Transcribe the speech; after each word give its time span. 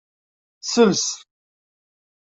Sels. 0.71 1.03